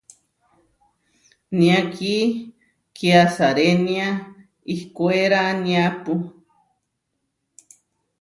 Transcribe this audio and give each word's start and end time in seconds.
Niá 1.57 1.79
ki 1.93 2.13
kiasarénia 2.95 4.07
ihkwéraniapu. 4.73 6.13